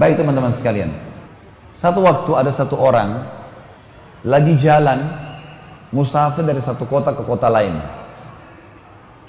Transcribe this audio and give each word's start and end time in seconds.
Baik 0.00 0.16
teman-teman 0.16 0.48
sekalian. 0.48 0.88
Satu 1.76 2.00
waktu 2.00 2.32
ada 2.32 2.48
satu 2.48 2.72
orang 2.80 3.20
lagi 4.24 4.56
jalan 4.56 4.96
musafir 5.92 6.40
dari 6.40 6.64
satu 6.64 6.88
kota 6.88 7.12
ke 7.12 7.20
kota 7.20 7.52
lain. 7.52 7.76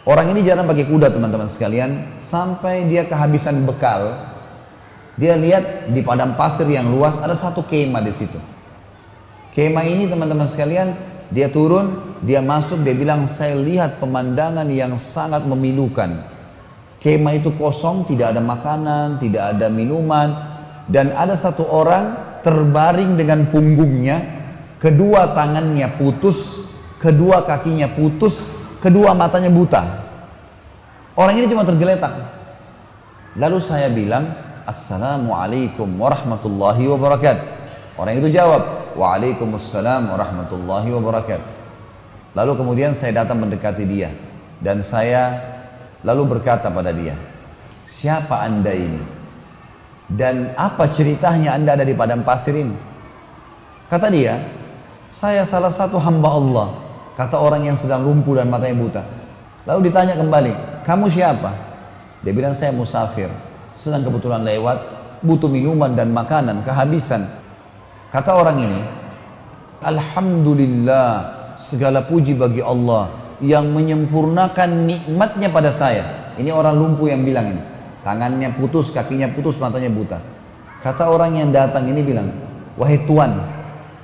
Orang 0.08 0.32
ini 0.32 0.48
jalan 0.48 0.64
pakai 0.64 0.88
kuda 0.88 1.12
teman-teman 1.12 1.52
sekalian 1.52 2.16
sampai 2.24 2.88
dia 2.88 3.04
kehabisan 3.04 3.68
bekal. 3.68 4.16
Dia 5.20 5.36
lihat 5.36 5.92
di 5.92 6.00
padang 6.08 6.40
pasir 6.40 6.64
yang 6.72 6.88
luas 6.88 7.20
ada 7.20 7.36
satu 7.36 7.68
kemah 7.68 8.00
di 8.00 8.16
situ. 8.16 8.40
Kemah 9.52 9.84
ini 9.84 10.08
teman-teman 10.08 10.48
sekalian 10.48 10.96
dia 11.36 11.52
turun, 11.52 12.16
dia 12.24 12.40
masuk, 12.40 12.80
dia 12.80 12.96
bilang 12.96 13.28
saya 13.28 13.60
lihat 13.60 14.00
pemandangan 14.00 14.72
yang 14.72 14.96
sangat 14.96 15.44
memilukan. 15.44 16.32
Kemah 17.04 17.36
itu 17.36 17.52
kosong, 17.60 18.08
tidak 18.08 18.32
ada 18.32 18.40
makanan, 18.40 19.20
tidak 19.20 19.52
ada 19.52 19.68
minuman, 19.68 20.51
dan 20.92 21.16
ada 21.16 21.40
satu 21.40 21.64
orang 21.72 22.36
terbaring 22.44 23.16
dengan 23.16 23.48
punggungnya, 23.48 24.20
kedua 24.84 25.32
tangannya 25.32 25.88
putus, 25.96 26.68
kedua 27.00 27.48
kakinya 27.48 27.88
putus, 27.88 28.52
kedua 28.84 29.16
matanya 29.16 29.48
buta. 29.48 29.82
Orang 31.16 31.40
ini 31.40 31.48
cuma 31.48 31.64
tergeletak. 31.64 32.12
Lalu 33.40 33.58
saya 33.64 33.88
bilang, 33.88 34.36
Assalamualaikum 34.68 35.88
warahmatullahi 35.96 36.84
wabarakatuh. 36.92 37.48
Orang 37.96 38.20
itu 38.20 38.28
jawab, 38.28 38.94
Waalaikumsalam 39.00 40.12
warahmatullahi 40.12 40.92
wabarakatuh. 40.92 41.50
Lalu 42.36 42.52
kemudian 42.60 42.92
saya 42.92 43.24
datang 43.24 43.40
mendekati 43.40 43.84
dia 43.88 44.12
dan 44.60 44.84
saya 44.84 45.40
lalu 46.04 46.38
berkata 46.38 46.72
pada 46.72 46.92
dia, 46.96 47.16
"Siapa 47.84 48.44
Anda 48.44 48.72
ini? 48.72 49.21
Dan 50.12 50.52
apa 50.60 50.92
ceritanya 50.92 51.56
Anda 51.56 51.80
ada 51.80 51.86
di 51.88 51.96
padang 51.96 52.28
pasir 52.28 52.56
ini?" 52.56 52.76
Kata 53.88 54.12
dia, 54.12 54.40
"Saya 55.12 55.44
salah 55.48 55.72
satu 55.72 56.00
hamba 56.00 56.30
Allah." 56.32 56.70
Kata 57.16 57.38
orang 57.38 57.68
yang 57.68 57.78
sedang 57.78 58.08
lumpuh 58.08 58.40
dan 58.40 58.48
matanya 58.48 58.76
buta. 58.80 59.04
Lalu 59.68 59.92
ditanya 59.92 60.16
kembali, 60.16 60.84
"Kamu 60.88 61.06
siapa?" 61.12 61.52
Dia 62.24 62.34
bilang, 62.34 62.56
"Saya 62.56 62.72
musafir. 62.72 63.28
Sedang 63.76 64.02
kebetulan 64.02 64.42
lewat, 64.42 64.78
butuh 65.22 65.52
minuman 65.52 65.92
dan 65.94 66.10
makanan, 66.16 66.64
kehabisan." 66.64 67.28
Kata 68.12 68.32
orang 68.36 68.58
ini, 68.64 68.82
Alhamdulillah 69.82 71.42
segala 71.58 72.06
puji 72.06 72.38
bagi 72.38 72.62
Allah 72.62 73.10
yang 73.42 73.74
menyempurnakan 73.74 74.86
nikmatnya 74.86 75.50
pada 75.50 75.74
saya. 75.74 76.34
Ini 76.38 76.54
orang 76.54 76.78
lumpuh 76.78 77.10
yang 77.10 77.26
bilang 77.26 77.58
ini. 77.58 77.64
Tangannya 78.02 78.50
putus, 78.58 78.90
kakinya 78.90 79.30
putus, 79.30 79.58
matanya 79.62 79.94
buta. 79.94 80.18
Kata 80.82 81.14
orang 81.14 81.38
yang 81.38 81.54
datang 81.54 81.86
ini 81.86 82.02
bilang, 82.02 82.34
Wahai 82.74 82.98
Tuhan, 83.06 83.32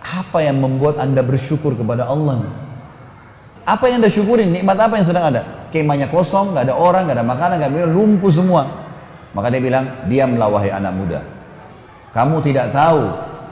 apa 0.04 0.38
yang 0.46 0.62
membuat 0.62 1.02
anda 1.02 1.26
bersyukur 1.26 1.74
kepada 1.74 2.06
Allah? 2.06 2.46
Apa 3.68 3.90
yang 3.90 4.00
anda 4.00 4.12
syukurin? 4.14 4.54
Nikmat 4.54 4.78
apa 4.80 5.02
yang 5.02 5.08
sedang 5.08 5.26
ada? 5.34 5.42
Kemahnya 5.74 6.08
kosong, 6.08 6.54
nggak 6.56 6.72
ada 6.72 6.76
orang, 6.78 7.10
nggak 7.10 7.18
ada 7.20 7.28
makanan, 7.28 7.56
nggak 7.60 7.72
ada 7.74 7.90
lumpuh 7.90 8.32
semua. 8.32 8.64
Maka 9.36 9.52
dia 9.52 9.60
bilang, 9.60 9.86
diamlah 10.08 10.48
wahai 10.48 10.72
anak 10.72 10.94
muda. 10.96 11.20
Kamu 12.16 12.40
tidak 12.46 12.72
tahu 12.72 13.02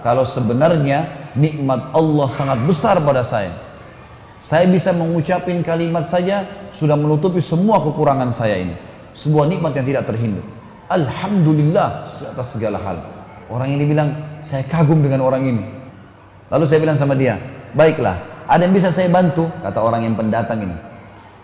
kalau 0.06 0.24
sebenarnya 0.24 1.32
nikmat 1.36 1.92
Allah 1.92 2.28
sangat 2.32 2.64
besar 2.64 3.02
pada 3.04 3.26
saya. 3.26 3.52
Saya 4.40 4.70
bisa 4.70 4.94
mengucapin 4.94 5.66
kalimat 5.66 6.06
saja 6.06 6.46
sudah 6.72 6.94
menutupi 6.94 7.42
semua 7.42 7.82
kekurangan 7.82 8.30
saya 8.32 8.62
ini. 8.62 8.76
Sebuah 9.16 9.48
nikmat 9.48 9.72
yang 9.74 9.88
tidak 9.88 10.04
terhindar. 10.12 10.44
Alhamdulillah 10.92 12.06
atas 12.06 12.48
segala 12.52 12.78
hal. 12.78 13.00
Orang 13.50 13.72
ini 13.72 13.88
bilang, 13.88 14.14
saya 14.44 14.62
kagum 14.68 15.02
dengan 15.02 15.26
orang 15.26 15.48
ini. 15.48 15.64
Lalu 16.52 16.64
saya 16.68 16.80
bilang 16.84 16.98
sama 17.00 17.18
dia, 17.18 17.40
baiklah, 17.74 18.46
ada 18.46 18.62
yang 18.62 18.76
bisa 18.76 18.94
saya 18.94 19.10
bantu? 19.10 19.50
Kata 19.64 19.82
orang 19.82 20.06
yang 20.06 20.14
pendatang 20.14 20.62
ini. 20.62 20.78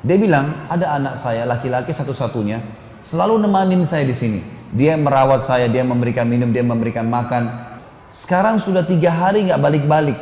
Dia 0.06 0.18
bilang, 0.18 0.68
ada 0.70 0.98
anak 0.98 1.18
saya 1.18 1.46
laki-laki 1.46 1.94
satu-satunya, 1.94 2.62
selalu 3.02 3.42
nemanin 3.42 3.82
saya 3.86 4.06
di 4.06 4.14
sini. 4.14 4.42
Dia 4.74 4.98
merawat 4.98 5.46
saya, 5.46 5.66
dia 5.70 5.82
memberikan 5.82 6.26
minum, 6.26 6.50
dia 6.50 6.66
memberikan 6.66 7.06
makan, 7.06 7.72
sekarang 8.12 8.59
sudah 8.59 8.84
tiga 8.84 9.08
hari 9.08 9.48
nggak 9.48 9.62
balik-balik. 9.64 10.20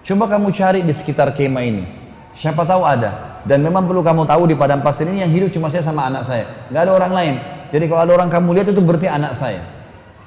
Coba 0.00 0.32
kamu 0.32 0.48
cari 0.56 0.80
di 0.80 0.94
sekitar 0.96 1.36
kemah 1.36 1.64
ini. 1.66 1.84
Siapa 2.32 2.64
tahu 2.64 2.82
ada. 2.88 3.35
Dan 3.46 3.62
memang 3.62 3.86
perlu 3.86 4.02
kamu 4.02 4.26
tahu 4.26 4.50
di 4.50 4.58
padang 4.58 4.82
pasir 4.82 5.06
ini 5.06 5.22
yang 5.22 5.30
hidup 5.30 5.54
cuma 5.54 5.70
saya 5.70 5.86
sama 5.86 6.10
anak 6.10 6.26
saya. 6.26 6.44
Nggak 6.66 6.82
ada 6.82 6.92
orang 6.92 7.12
lain. 7.14 7.34
Jadi 7.70 7.84
kalau 7.86 8.02
ada 8.02 8.12
orang 8.18 8.30
kamu 8.30 8.48
lihat 8.58 8.68
itu 8.74 8.82
berarti 8.82 9.06
anak 9.06 9.38
saya. 9.38 9.62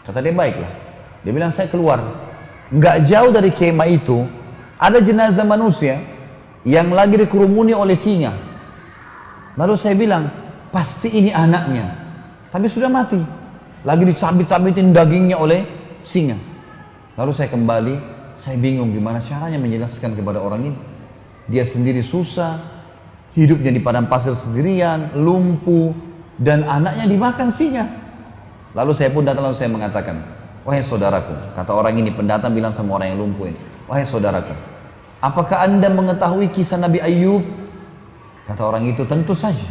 Kata 0.07 0.23
dia 0.23 0.31
baiklah. 0.31 0.71
Dia 1.27 1.31
bilang 1.35 1.51
saya 1.51 1.67
keluar. 1.67 1.99
Nggak 2.71 2.97
jauh 3.11 3.31
dari 3.35 3.51
kemah 3.51 3.89
itu 3.91 4.23
ada 4.79 5.03
jenazah 5.03 5.43
manusia 5.43 5.99
yang 6.63 6.95
lagi 6.95 7.19
dikerumuni 7.19 7.75
oleh 7.75 7.99
singa. 7.99 8.31
Lalu 9.59 9.75
saya 9.75 9.99
bilang 9.99 10.31
pasti 10.71 11.11
ini 11.11 11.35
anaknya. 11.35 11.91
Tapi 12.47 12.71
sudah 12.71 12.87
mati. 12.87 13.19
Lagi 13.83 14.03
dicabit-cabitin 14.07 14.95
dagingnya 14.95 15.35
oleh 15.35 15.67
singa. 16.07 16.39
Lalu 17.19 17.31
saya 17.35 17.51
kembali, 17.51 17.95
saya 18.39 18.55
bingung 18.55 18.95
gimana 18.95 19.19
caranya 19.19 19.59
menjelaskan 19.59 20.15
kepada 20.15 20.39
orang 20.39 20.71
ini. 20.71 20.79
Dia 21.51 21.67
sendiri 21.67 21.99
susah, 21.99 22.78
hidupnya 23.37 23.69
di 23.73 23.81
padang 23.81 24.09
pasir 24.09 24.33
sendirian, 24.33 25.13
lumpuh, 25.17 25.93
dan 26.39 26.65
anaknya 26.65 27.05
dimakan 27.05 27.49
singa. 27.53 27.85
Lalu 28.73 28.91
saya 28.93 29.09
pun 29.09 29.25
datang 29.25 29.49
lalu 29.49 29.57
saya 29.57 29.69
mengatakan, 29.69 30.21
wahai 30.63 30.81
saudaraku, 30.81 31.33
kata 31.57 31.71
orang 31.73 31.97
ini 31.97 32.13
pendatang 32.13 32.53
bilang 32.53 32.73
sama 32.73 33.01
orang 33.01 33.13
yang 33.13 33.19
lumpuh 33.25 33.49
ini, 33.49 33.59
wahai 33.89 34.05
saudaraku, 34.05 34.53
apakah 35.19 35.65
anda 35.65 35.89
mengetahui 35.89 36.53
kisah 36.53 36.77
Nabi 36.77 37.01
Ayub? 37.01 37.43
Kata 38.45 38.61
orang 38.65 38.89
itu, 38.89 39.05
tentu 39.05 39.37
saja. 39.37 39.69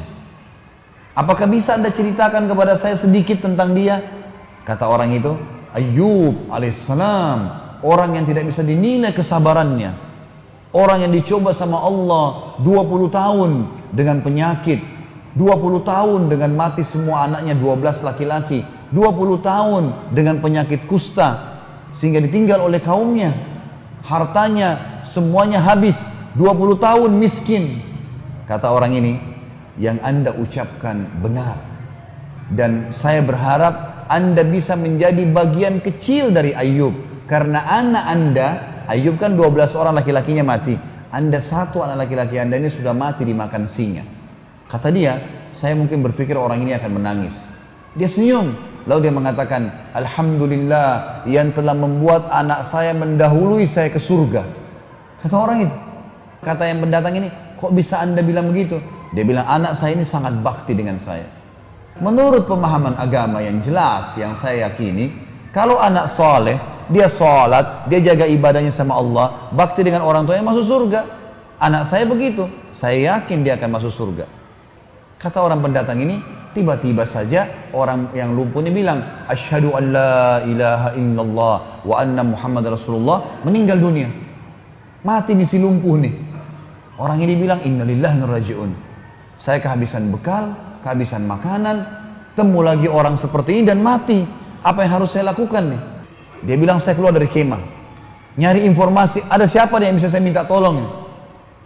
Apakah 1.19 1.51
bisa 1.51 1.75
anda 1.75 1.91
ceritakan 1.91 2.47
kepada 2.47 2.79
saya 2.79 2.95
sedikit 2.95 3.43
tentang 3.43 3.75
dia? 3.75 3.99
Kata 4.63 4.87
orang 4.87 5.11
itu, 5.15 5.35
Ayub 5.75 6.47
alaihissalam 6.51 7.39
orang 7.85 8.19
yang 8.19 8.25
tidak 8.27 8.49
bisa 8.49 8.65
dinilai 8.65 9.15
kesabarannya 9.15 10.08
orang 10.75 11.07
yang 11.07 11.13
dicoba 11.13 11.55
sama 11.57 11.81
Allah 11.81 12.59
20 12.61 13.09
tahun 13.13 13.51
dengan 13.95 14.21
penyakit 14.21 14.81
20 15.39 15.85
tahun 15.85 16.21
dengan 16.29 16.51
mati 16.57 16.83
semua 16.83 17.29
anaknya 17.31 17.55
12 17.57 18.07
laki-laki 18.07 18.65
20 18.93 19.41
tahun 19.45 19.85
dengan 20.13 20.41
penyakit 20.41 20.89
kusta 20.89 21.61
sehingga 21.93 22.21
ditinggal 22.21 22.65
oleh 22.65 22.81
kaumnya 22.81 23.33
hartanya 24.05 25.01
semuanya 25.05 25.61
habis 25.61 26.05
20 26.37 26.81
tahun 26.81 27.11
miskin 27.17 27.81
kata 28.49 28.69
orang 28.69 28.97
ini 28.97 29.13
yang 29.79 30.01
anda 30.01 30.35
ucapkan 30.35 31.07
benar 31.21 31.61
dan 32.53 32.93
saya 32.97 33.21
berharap 33.21 33.89
anda 34.09 34.41
bisa 34.41 34.73
menjadi 34.73 35.21
bagian 35.29 35.85
kecil 35.85 36.33
dari 36.33 36.57
Ayub. 36.57 36.97
Karena 37.29 37.61
anak 37.69 38.05
Anda, 38.09 38.49
Ayub 38.89 39.21
kan 39.21 39.37
12 39.37 39.77
orang 39.77 40.01
laki-lakinya 40.01 40.41
mati. 40.41 40.73
Anda 41.13 41.45
satu 41.45 41.85
anak 41.85 42.09
laki-laki 42.09 42.41
Anda 42.41 42.57
ini 42.57 42.73
sudah 42.73 42.97
mati 42.97 43.29
dimakan 43.29 43.69
singa. 43.69 44.01
Kata 44.69 44.89
dia, 44.89 45.21
saya 45.53 45.77
mungkin 45.77 46.01
berpikir 46.01 46.37
orang 46.37 46.65
ini 46.65 46.73
akan 46.77 46.91
menangis. 46.97 47.37
Dia 47.93 48.09
senyum. 48.09 48.53
Lalu 48.89 49.09
dia 49.09 49.13
mengatakan, 49.13 49.93
Alhamdulillah 49.93 51.25
yang 51.29 51.53
telah 51.53 51.77
membuat 51.77 52.33
anak 52.33 52.65
saya 52.65 52.97
mendahului 52.97 53.69
saya 53.69 53.93
ke 53.93 54.01
surga. 54.01 54.45
Kata 55.21 55.37
orang 55.37 55.69
itu. 55.69 55.77
Kata 56.41 56.65
yang 56.65 56.81
pendatang 56.81 57.15
ini, 57.21 57.29
kok 57.61 57.73
bisa 57.77 58.01
anda 58.01 58.25
bilang 58.25 58.49
begitu? 58.49 58.81
Dia 59.13 59.25
bilang, 59.25 59.45
anak 59.45 59.77
saya 59.77 59.93
ini 59.93 60.09
sangat 60.09 60.41
bakti 60.41 60.73
dengan 60.73 60.97
saya. 60.97 61.29
Menurut 62.01 62.49
pemahaman 62.49 62.97
agama 62.97 63.45
yang 63.45 63.61
jelas 63.61 64.17
yang 64.17 64.33
saya 64.33 64.71
yakini, 64.71 65.13
kalau 65.51 65.83
anak 65.83 66.07
soleh, 66.07 66.57
dia 66.89 67.07
sholat, 67.07 67.85
dia 67.89 68.01
jaga 68.01 68.25
ibadahnya 68.25 68.73
sama 68.73 68.97
Allah, 68.97 69.53
bakti 69.53 69.85
dengan 69.85 70.05
orang 70.05 70.25
tuanya 70.25 70.45
masuk 70.45 70.65
surga. 70.65 71.01
Anak 71.61 71.85
saya 71.85 72.09
begitu, 72.09 72.49
saya 72.73 73.17
yakin 73.17 73.45
dia 73.45 73.61
akan 73.61 73.71
masuk 73.77 73.93
surga. 73.93 74.25
Kata 75.19 75.43
orang 75.43 75.61
pendatang 75.61 75.99
ini, 75.99 76.23
tiba-tiba 76.55 77.03
saja 77.05 77.71
orang 77.75 78.15
yang 78.15 78.33
lumpuh 78.33 78.63
ini 78.63 78.71
bilang, 78.71 79.03
Asyhadu 79.27 79.75
an 79.75 79.85
la 79.91 80.41
ilaha 80.47 80.89
illallah 80.95 81.57
wa 81.83 81.95
anna 81.99 82.23
Muhammad 82.23 82.71
Rasulullah, 82.71 83.43
meninggal 83.43 83.83
dunia. 83.83 84.09
Mati 85.03 85.35
nih 85.35 85.47
si 85.47 85.59
lumpuh 85.59 85.99
nih. 85.99 86.15
Orang 86.99 87.19
ini 87.23 87.35
bilang, 87.35 87.63
innalillahi 87.63 88.23
rajiun. 88.23 88.71
Saya 89.39 89.59
kehabisan 89.59 90.11
bekal, 90.15 90.55
kehabisan 90.87 91.27
makanan, 91.27 91.83
temu 92.39 92.63
lagi 92.63 92.87
orang 92.87 93.19
seperti 93.19 93.59
ini 93.59 93.65
dan 93.67 93.83
mati. 93.83 94.23
Apa 94.63 94.87
yang 94.87 95.03
harus 95.03 95.15
saya 95.15 95.31
lakukan 95.35 95.75
nih? 95.75 95.98
Dia 96.43 96.55
bilang 96.55 96.79
saya 96.79 96.95
keluar 96.95 97.11
dari 97.11 97.27
kemah. 97.27 97.63
Nyari 98.39 98.63
informasi, 98.71 99.27
ada 99.27 99.51
siapa 99.51 99.83
yang 99.83 99.99
bisa 99.99 100.07
saya 100.07 100.23
minta 100.23 100.47
tolong? 100.47 100.87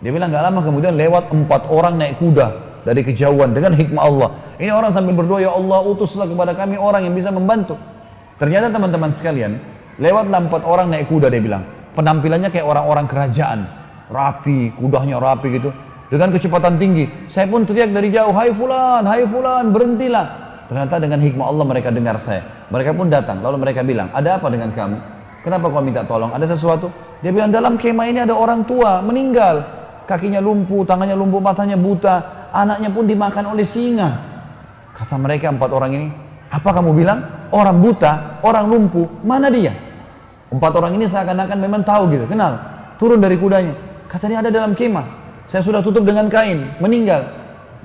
Dia 0.01 0.11
bilang 0.11 0.33
nggak 0.33 0.45
lama 0.49 0.61
kemudian 0.65 0.97
lewat 0.97 1.29
empat 1.31 1.69
orang 1.69 2.01
naik 2.01 2.17
kuda 2.19 2.81
dari 2.83 3.05
kejauhan 3.07 3.53
dengan 3.53 3.77
hikmah 3.77 4.03
Allah. 4.03 4.29
Ini 4.59 4.73
orang 4.73 4.91
sambil 4.91 5.15
berdoa, 5.15 5.39
ya 5.39 5.53
Allah 5.55 5.79
utuslah 5.85 6.27
kepada 6.27 6.57
kami 6.57 6.81
orang 6.81 7.07
yang 7.07 7.15
bisa 7.15 7.31
membantu. 7.31 7.79
Ternyata 8.41 8.73
teman-teman 8.73 9.13
sekalian, 9.15 9.61
lewatlah 10.01 10.49
empat 10.49 10.63
orang 10.67 10.91
naik 10.91 11.07
kuda 11.07 11.31
dia 11.31 11.39
bilang. 11.39 11.63
Penampilannya 11.93 12.49
kayak 12.49 12.67
orang-orang 12.67 13.07
kerajaan. 13.07 13.69
Rapi, 14.09 14.75
kudanya 14.75 15.21
rapi 15.21 15.61
gitu. 15.61 15.71
Dengan 16.09 16.33
kecepatan 16.33 16.77
tinggi. 16.77 17.09
Saya 17.29 17.49
pun 17.49 17.65
teriak 17.65 17.93
dari 17.93 18.09
jauh, 18.13 18.33
hai 18.33 18.51
fulan, 18.53 19.05
hai 19.05 19.25
fulan, 19.29 19.71
berhentilah. 19.71 20.42
Ternyata 20.73 20.97
dengan 21.05 21.21
hikmah 21.21 21.53
Allah 21.53 21.69
mereka 21.69 21.93
dengar 21.93 22.17
saya. 22.17 22.41
Mereka 22.73 22.97
pun 22.97 23.13
datang, 23.13 23.45
lalu 23.45 23.61
mereka 23.61 23.85
bilang, 23.85 24.09
ada 24.17 24.41
apa 24.41 24.49
dengan 24.49 24.73
kamu? 24.73 24.97
Kenapa 25.45 25.69
kau 25.69 25.85
minta 25.85 26.01
tolong? 26.01 26.33
Ada 26.33 26.57
sesuatu? 26.57 26.89
Dia 27.21 27.29
bilang, 27.29 27.53
dalam 27.53 27.77
kemah 27.77 28.09
ini 28.09 28.25
ada 28.25 28.33
orang 28.33 28.65
tua, 28.65 29.05
meninggal. 29.05 29.69
Kakinya 30.09 30.41
lumpuh, 30.41 30.81
tangannya 30.89 31.13
lumpuh, 31.13 31.45
matanya 31.45 31.77
buta. 31.77 32.49
Anaknya 32.57 32.89
pun 32.89 33.05
dimakan 33.05 33.53
oleh 33.53 33.69
singa. 33.69 34.17
Kata 34.97 35.21
mereka 35.21 35.53
empat 35.53 35.69
orang 35.77 35.93
ini, 35.93 36.09
apa 36.49 36.69
kamu 36.73 36.97
bilang? 36.97 37.21
Orang 37.53 37.85
buta, 37.85 38.41
orang 38.41 38.65
lumpuh, 38.73 39.05
mana 39.29 39.53
dia? 39.53 39.77
Empat 40.49 40.73
orang 40.73 40.97
ini 40.97 41.05
seakan-akan 41.05 41.59
memang 41.61 41.85
tahu 41.85 42.17
gitu, 42.17 42.25
kenal. 42.25 42.57
Turun 42.97 43.21
dari 43.21 43.37
kudanya. 43.37 43.77
Katanya 44.09 44.41
ada 44.41 44.49
dalam 44.49 44.73
kemah. 44.73 45.05
Saya 45.45 45.61
sudah 45.61 45.85
tutup 45.85 46.09
dengan 46.09 46.33
kain, 46.33 46.65
meninggal. 46.81 47.29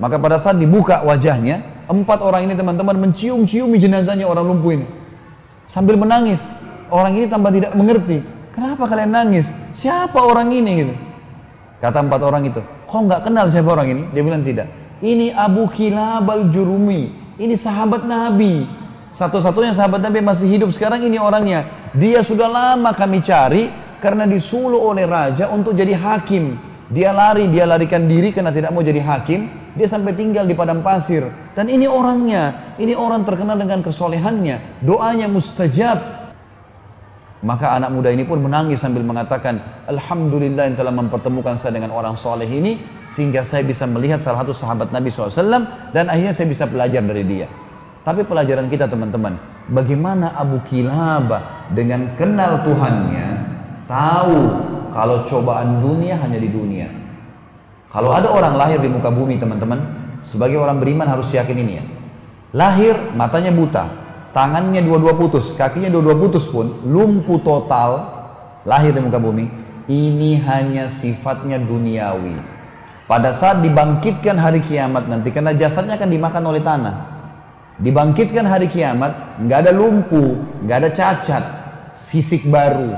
Maka 0.00 0.16
pada 0.16 0.40
saat 0.40 0.56
dibuka 0.56 1.04
wajahnya, 1.04 1.76
empat 1.88 2.20
orang 2.20 2.46
ini 2.46 2.54
teman-teman 2.54 3.08
mencium-ciumi 3.08 3.76
jenazahnya 3.80 4.28
orang 4.28 4.44
lumpuh 4.44 4.76
ini. 4.76 4.86
Sambil 5.64 5.96
menangis. 5.96 6.44
Orang 6.88 7.16
ini 7.16 7.28
tambah 7.28 7.52
tidak 7.52 7.72
mengerti. 7.76 8.24
Kenapa 8.52 8.88
kalian 8.88 9.12
nangis? 9.12 9.52
Siapa 9.76 10.16
orang 10.20 10.48
ini 10.52 10.72
gitu? 10.84 10.94
Kata 11.78 12.02
empat 12.02 12.20
orang 12.26 12.42
itu, 12.42 12.58
kok 12.58 13.00
nggak 13.06 13.22
kenal 13.22 13.46
siapa 13.46 13.70
orang 13.70 13.86
ini? 13.86 14.02
Dia 14.10 14.22
bilang 14.26 14.42
tidak. 14.42 14.66
Ini 14.98 15.30
Abu 15.30 15.70
Kilab 15.70 16.26
al-Jurumi. 16.26 17.14
Ini 17.38 17.54
sahabat 17.54 18.02
Nabi. 18.02 18.66
Satu-satunya 19.14 19.70
sahabat 19.70 20.02
Nabi 20.02 20.18
masih 20.18 20.50
hidup 20.50 20.74
sekarang 20.74 21.06
ini 21.06 21.22
orangnya. 21.22 21.70
Dia 21.94 22.26
sudah 22.26 22.50
lama 22.50 22.90
kami 22.90 23.22
cari 23.22 23.70
karena 24.02 24.26
disuluh 24.26 24.82
oleh 24.82 25.06
raja 25.06 25.46
untuk 25.54 25.78
jadi 25.78 25.94
hakim. 25.94 26.58
Dia 26.90 27.14
lari, 27.14 27.46
dia 27.46 27.62
larikan 27.62 28.10
diri 28.10 28.34
karena 28.34 28.50
tidak 28.50 28.74
mau 28.74 28.82
jadi 28.82 28.98
hakim. 28.98 29.46
Dia 29.76 29.88
sampai 29.90 30.16
tinggal 30.16 30.48
di 30.48 30.56
padang 30.56 30.80
pasir. 30.80 31.26
Dan 31.52 31.68
ini 31.68 31.84
orangnya, 31.84 32.76
ini 32.80 32.94
orang 32.96 33.26
terkenal 33.26 33.58
dengan 33.58 33.84
kesolehannya. 33.84 34.84
Doanya 34.84 35.26
mustajab. 35.26 35.98
Maka 37.38 37.78
anak 37.78 37.94
muda 37.94 38.10
ini 38.10 38.26
pun 38.26 38.42
menangis 38.42 38.82
sambil 38.82 39.06
mengatakan, 39.06 39.62
Alhamdulillah 39.86 40.72
yang 40.72 40.76
telah 40.78 40.90
mempertemukan 40.90 41.54
saya 41.54 41.78
dengan 41.78 41.94
orang 41.94 42.18
soleh 42.18 42.50
ini, 42.50 42.82
sehingga 43.06 43.46
saya 43.46 43.62
bisa 43.62 43.86
melihat 43.86 44.18
salah 44.18 44.42
satu 44.42 44.50
sahabat 44.50 44.90
Nabi 44.90 45.14
SAW, 45.14 45.94
dan 45.94 46.10
akhirnya 46.10 46.34
saya 46.34 46.50
bisa 46.50 46.66
belajar 46.66 46.98
dari 46.98 47.22
dia. 47.22 47.46
Tapi 48.02 48.26
pelajaran 48.26 48.66
kita 48.66 48.90
teman-teman, 48.90 49.38
bagaimana 49.70 50.34
Abu 50.34 50.58
Kilabah 50.66 51.70
dengan 51.70 52.18
kenal 52.18 52.66
Tuhannya, 52.66 53.26
tahu 53.86 54.38
kalau 54.90 55.22
cobaan 55.22 55.78
dunia 55.78 56.18
hanya 56.18 56.42
di 56.42 56.50
dunia. 56.50 56.88
Kalau 57.88 58.12
ada 58.12 58.28
orang 58.28 58.60
lahir 58.60 58.76
di 58.84 58.88
muka 58.88 59.08
bumi 59.08 59.40
teman-teman, 59.40 59.80
sebagai 60.20 60.60
orang 60.60 60.76
beriman 60.76 61.08
harus 61.08 61.32
yakin 61.32 61.56
ini 61.56 61.72
ya. 61.80 61.84
Lahir 62.52 62.96
matanya 63.16 63.48
buta, 63.48 63.88
tangannya 64.36 64.84
dua-dua 64.84 65.16
putus, 65.16 65.56
kakinya 65.56 65.88
dua-dua 65.88 66.16
putus 66.20 66.44
pun, 66.52 66.68
lumpuh 66.84 67.40
total, 67.40 68.04
lahir 68.68 68.92
di 68.92 69.00
muka 69.00 69.16
bumi, 69.16 69.48
ini 69.88 70.36
hanya 70.36 70.92
sifatnya 70.92 71.56
duniawi. 71.56 72.36
Pada 73.08 73.32
saat 73.32 73.64
dibangkitkan 73.64 74.36
hari 74.36 74.60
kiamat 74.60 75.08
nanti, 75.08 75.32
karena 75.32 75.56
jasadnya 75.56 75.96
akan 75.96 76.12
dimakan 76.12 76.44
oleh 76.44 76.60
tanah. 76.60 76.96
Dibangkitkan 77.80 78.44
hari 78.44 78.68
kiamat, 78.68 79.40
nggak 79.40 79.58
ada 79.64 79.72
lumpuh, 79.72 80.60
nggak 80.60 80.76
ada 80.76 80.90
cacat, 80.92 81.44
fisik 82.12 82.52
baru. 82.52 82.92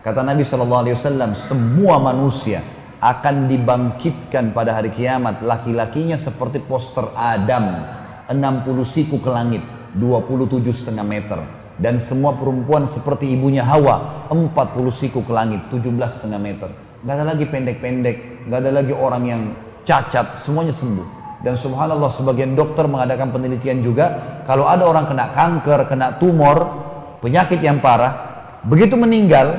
Kata 0.00 0.24
Nabi 0.24 0.48
SAW, 0.48 0.96
semua 1.36 2.00
manusia 2.00 2.64
akan 3.00 3.48
dibangkitkan 3.48 4.52
pada 4.52 4.76
hari 4.76 4.92
kiamat, 4.92 5.40
laki-lakinya 5.40 6.20
seperti 6.20 6.60
poster 6.60 7.08
Adam, 7.16 7.80
60 8.28 8.84
siku 8.84 9.16
ke 9.18 9.32
langit 9.32 9.64
27 9.96 10.60
setengah 10.70 11.02
meter. 11.02 11.40
Dan 11.80 11.96
semua 11.96 12.36
perempuan 12.36 12.84
seperti 12.84 13.32
ibunya 13.32 13.64
Hawa 13.64 14.28
40 14.28 14.52
siku 14.92 15.24
ke 15.24 15.32
langit 15.32 15.72
17 15.72 15.88
setengah 16.12 16.36
meter. 16.36 16.68
Nggak 17.00 17.14
ada 17.16 17.24
lagi 17.24 17.44
pendek-pendek 17.48 18.16
nggak 18.44 18.58
ada 18.60 18.70
lagi 18.84 18.92
orang 18.92 19.24
yang 19.24 19.42
cacat 19.88 20.36
semuanya 20.36 20.76
sembuh. 20.76 21.40
Dan 21.40 21.56
subhanallah 21.56 22.12
sebagian 22.12 22.52
dokter 22.52 22.84
mengadakan 22.84 23.32
penelitian 23.32 23.80
juga 23.80 24.40
kalau 24.44 24.68
ada 24.68 24.84
orang 24.84 25.08
kena 25.08 25.32
kanker 25.32 25.88
kena 25.88 26.20
tumor 26.20 26.68
penyakit 27.24 27.64
yang 27.64 27.80
parah 27.80 28.28
begitu 28.60 28.92
meninggal 28.92 29.56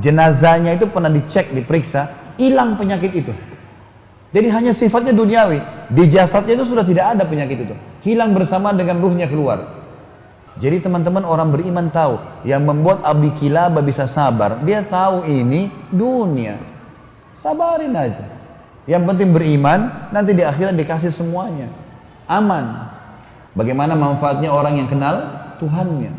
jenazahnya 0.00 0.80
itu 0.80 0.88
pernah 0.88 1.12
dicek 1.12 1.52
diperiksa 1.52 2.19
hilang 2.40 2.80
penyakit 2.80 3.12
itu 3.12 3.32
jadi 4.30 4.48
hanya 4.56 4.72
sifatnya 4.72 5.12
duniawi 5.12 5.60
di 5.92 6.08
jasadnya 6.08 6.56
itu 6.56 6.64
sudah 6.72 6.86
tidak 6.86 7.12
ada 7.18 7.28
penyakit 7.28 7.66
itu 7.66 7.74
hilang 8.06 8.32
bersama 8.32 8.70
dengan 8.70 9.02
ruhnya 9.02 9.26
keluar. 9.26 9.80
Jadi 10.60 10.82
teman-teman 10.82 11.24
orang 11.24 11.48
beriman 11.50 11.88
tahu 11.88 12.20
yang 12.44 12.66
membuat 12.66 13.00
Abi 13.06 13.32
Kilaba 13.38 13.80
bisa 13.80 14.04
sabar, 14.04 14.60
dia 14.60 14.84
tahu 14.84 15.24
ini 15.24 15.72
dunia. 15.88 16.58
Sabarin 17.38 17.96
aja. 17.96 18.26
Yang 18.84 19.02
penting 19.08 19.30
beriman, 19.32 20.10
nanti 20.12 20.36
di 20.36 20.44
akhirat 20.44 20.76
dikasih 20.76 21.08
semuanya. 21.14 21.70
Aman. 22.28 22.92
Bagaimana 23.56 23.96
manfaatnya 23.96 24.52
orang 24.52 24.84
yang 24.84 24.88
kenal 24.90 25.16
Tuhannya? 25.62 26.12